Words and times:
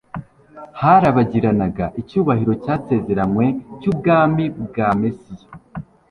harabagiranaga 0.81 1.85
icyubahiro 2.01 2.53
cyasezeranywe 2.63 3.45
cy'ubwami 3.79 4.43
bwa 4.63 4.87
Mesiya. 5.01 5.47